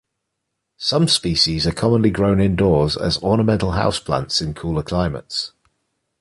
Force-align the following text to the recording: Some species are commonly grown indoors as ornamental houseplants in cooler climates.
Some 0.79 1.07
species 1.07 1.67
are 1.67 1.71
commonly 1.71 2.09
grown 2.09 2.41
indoors 2.41 2.97
as 2.97 3.21
ornamental 3.21 3.73
houseplants 3.73 4.41
in 4.41 4.55
cooler 4.55 4.81
climates. 4.81 5.51